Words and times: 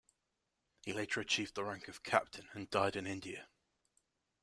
He 0.83 0.93
later 0.93 1.19
achieved 1.21 1.53
the 1.53 1.63
rank 1.63 1.87
of 1.87 2.01
captain 2.01 2.49
and 2.53 2.71
died 2.71 2.95
in 2.95 3.05
India. 3.05 3.47